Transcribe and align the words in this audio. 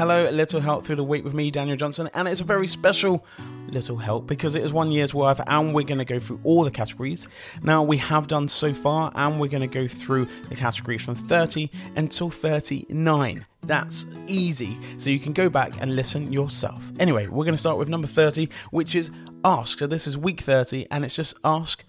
hello, 0.00 0.30
a 0.30 0.32
Little 0.32 0.60
Help 0.60 0.86
Through 0.86 0.96
the 0.96 1.04
Week 1.04 1.24
with 1.24 1.34
me, 1.34 1.50
Daniel 1.50 1.76
Johnson, 1.76 2.08
and 2.14 2.26
it's 2.26 2.40
a 2.40 2.44
very 2.44 2.66
special 2.66 3.22
Little 3.68 3.98
Help 3.98 4.26
because 4.26 4.54
it 4.54 4.62
is 4.62 4.72
one 4.72 4.90
year's 4.90 5.12
worth 5.12 5.42
and 5.46 5.74
we're 5.74 5.84
going 5.84 5.98
to 5.98 6.06
go 6.06 6.18
through 6.18 6.40
all 6.42 6.64
the 6.64 6.70
categories. 6.70 7.28
Now, 7.62 7.82
we 7.82 7.98
have 7.98 8.26
done 8.26 8.48
so 8.48 8.72
far, 8.72 9.12
and 9.14 9.38
we're 9.38 9.50
going 9.50 9.60
to 9.60 9.66
go 9.66 9.86
through 9.86 10.26
the 10.48 10.54
categories 10.56 11.02
from 11.02 11.16
30 11.16 11.68
until 11.96 12.30
39. 12.30 13.44
That's 13.60 14.06
easy, 14.26 14.78
so 14.96 15.10
you 15.10 15.20
can 15.20 15.34
go 15.34 15.50
back 15.50 15.74
and 15.82 15.94
listen 15.94 16.32
yourself. 16.32 16.90
Anyway, 16.98 17.26
we're 17.26 17.44
going 17.44 17.52
to 17.52 17.58
start 17.58 17.76
with 17.76 17.90
number 17.90 18.08
30, 18.08 18.48
which 18.70 18.94
is 18.94 19.10
Ask. 19.44 19.80
So, 19.80 19.86
this 19.86 20.06
is 20.06 20.16
week 20.16 20.40
30, 20.40 20.86
and 20.90 21.04
it's 21.04 21.14
just 21.14 21.34
ask 21.44 21.84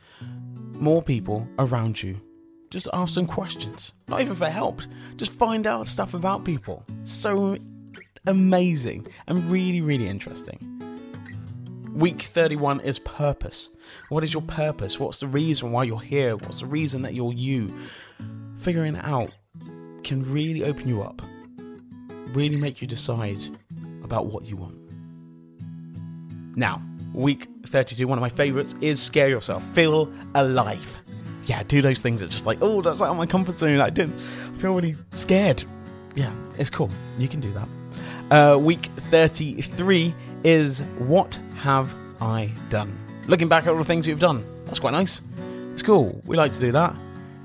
more 0.74 1.02
people 1.02 1.48
around 1.58 2.04
you 2.04 2.20
just 2.72 2.88
ask 2.94 3.16
them 3.16 3.28
questions. 3.28 3.92
Not 4.08 4.22
even 4.22 4.34
for 4.34 4.50
help. 4.50 4.82
Just 5.18 5.34
find 5.34 5.68
out 5.68 5.90
stuff 5.90 6.14
about 6.14 6.46
people. 6.46 6.86
So 7.04 7.58
amazing 8.28 9.08
and 9.28 9.46
really, 9.48 9.82
really 9.82 10.08
interesting. 10.08 10.78
Week 11.94 12.22
31 12.22 12.82
is 12.82 13.00
purpose. 13.00 13.70
What 14.10 14.24
is 14.24 14.34
your 14.34 14.44
purpose? 14.44 15.00
What's 15.00 15.20
the 15.20 15.28
reason 15.28 15.72
why 15.72 15.84
you're 15.84 16.00
here? 16.00 16.36
What's 16.38 16.62
the 16.62 16.66
reason 16.66 17.02
that 17.02 17.14
you're 17.14 17.34
you? 17.34 17.74
Figuring 18.58 18.96
it 18.96 19.06
out 19.06 19.32
can 20.04 20.24
really 20.32 20.64
open 20.64 20.88
you 20.88 21.02
up, 21.02 21.22
really 22.34 22.56
make 22.56 22.82
you 22.82 22.88
decide 22.88 23.42
about 24.04 24.28
what 24.28 24.46
you 24.46 24.56
want. 24.56 24.78
Now, 26.56 26.82
week 27.14 27.48
32, 27.66 28.08
one 28.08 28.18
of 28.18 28.22
my 28.22 28.30
favorites 28.30 28.76
is 28.82 29.02
scare 29.02 29.30
yourself. 29.30 29.64
Feel 29.74 30.12
alive 30.36 31.02
yeah, 31.46 31.64
do 31.64 31.82
those 31.82 32.02
things 32.02 32.22
that 32.22 32.30
just 32.30 32.46
like, 32.46 32.60
oh, 32.62 32.82
that's 32.82 33.02
out 33.02 33.10
of 33.10 33.18
my 33.18 33.26
comfort 33.26 33.58
zone. 33.58 33.80
I 33.80 33.90
didn't 33.90 34.18
feel 34.60 34.76
really 34.76 34.96
scared. 35.14 35.64
Yeah, 36.16 36.32
it's 36.58 36.70
cool. 36.70 36.90
You 37.18 37.28
can 37.28 37.40
do 37.40 37.52
that. 37.54 37.68
Uh, 38.32 38.58
week 38.58 38.90
33 38.96 40.16
is 40.46 40.80
What 41.00 41.38
Have 41.58 41.94
I 42.22 42.50
Done? 42.70 42.98
Looking 43.28 43.50
back 43.50 43.64
at 43.64 43.72
all 43.72 43.78
the 43.78 43.84
things 43.84 44.08
we've 44.08 44.22
done. 44.22 44.46
That's 44.64 44.80
quite 44.80 44.92
nice. 44.92 45.22
It's 45.74 45.84
cool. 45.84 46.22
We 46.26 46.38
like 46.38 46.54
to 46.54 46.60
do 46.62 46.72
that. 46.72 46.96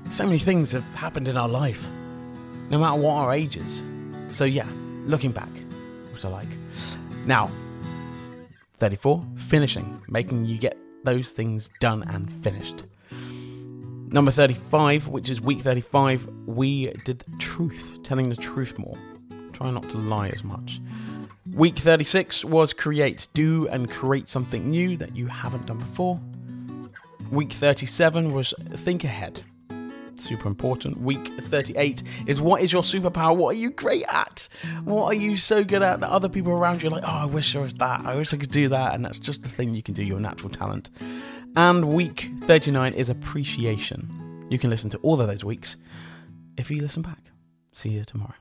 So 0.07 0.23
many 0.23 0.39
things 0.39 0.71
have 0.71 0.85
happened 0.95 1.27
in 1.27 1.35
our 1.35 1.49
life, 1.49 1.85
no 2.69 2.79
matter 2.79 2.95
what 2.95 3.15
our 3.15 3.33
ages. 3.33 3.83
So, 4.29 4.45
yeah, 4.45 4.65
looking 5.03 5.33
back, 5.33 5.49
which 6.13 6.23
I 6.23 6.29
like. 6.29 6.47
Now, 7.25 7.51
34, 8.77 9.25
finishing, 9.35 10.01
making 10.07 10.45
you 10.45 10.57
get 10.57 10.77
those 11.03 11.33
things 11.33 11.69
done 11.81 12.03
and 12.03 12.31
finished. 12.41 12.85
Number 14.09 14.31
35, 14.31 15.09
which 15.09 15.29
is 15.29 15.41
week 15.41 15.59
35, 15.59 16.29
we 16.45 16.93
did 17.03 17.25
truth, 17.39 17.99
telling 18.03 18.29
the 18.29 18.37
truth 18.37 18.79
more. 18.79 18.97
Try 19.57 19.71
not 19.71 19.89
to 19.89 19.97
lie 19.97 20.29
as 20.29 20.43
much. 20.43 20.79
Week 21.51 21.79
36 21.79 22.45
was 22.45 22.73
create, 22.73 23.27
do 23.33 23.67
and 23.69 23.89
create 23.89 24.27
something 24.27 24.69
new 24.69 24.95
that 24.97 25.15
you 25.15 25.25
haven't 25.25 25.65
done 25.65 25.79
before. 25.79 26.19
Week 27.31 27.51
37 27.51 28.35
was 28.35 28.53
think 28.75 29.03
ahead. 29.03 29.41
Super 30.13 30.47
important. 30.47 31.01
Week 31.01 31.27
38 31.39 32.03
is 32.27 32.39
what 32.39 32.61
is 32.61 32.71
your 32.71 32.83
superpower? 32.83 33.35
What 33.35 33.55
are 33.55 33.57
you 33.57 33.71
great 33.71 34.03
at? 34.11 34.47
What 34.83 35.05
are 35.05 35.15
you 35.15 35.35
so 35.35 35.63
good 35.63 35.81
at 35.81 36.01
that 36.01 36.09
other 36.09 36.29
people 36.29 36.51
around 36.51 36.83
you 36.83 36.89
are 36.89 36.91
like, 36.91 37.03
oh, 37.03 37.23
I 37.23 37.25
wish 37.25 37.55
I 37.55 37.59
was 37.59 37.73
that. 37.75 38.05
I 38.05 38.13
wish 38.13 38.31
I 38.35 38.37
could 38.37 38.51
do 38.51 38.69
that. 38.69 38.93
And 38.93 39.03
that's 39.03 39.17
just 39.17 39.41
the 39.41 39.49
thing 39.49 39.73
you 39.73 39.81
can 39.81 39.95
do, 39.95 40.03
your 40.03 40.19
natural 40.19 40.51
talent. 40.51 40.91
And 41.55 41.95
week 41.95 42.29
39 42.41 42.93
is 42.93 43.09
appreciation. 43.09 44.45
You 44.51 44.59
can 44.59 44.69
listen 44.69 44.91
to 44.91 44.99
all 44.99 45.19
of 45.19 45.27
those 45.27 45.43
weeks 45.43 45.77
if 46.57 46.69
you 46.69 46.79
listen 46.79 47.01
back. 47.01 47.31
See 47.73 47.89
you 47.89 48.05
tomorrow. 48.05 48.35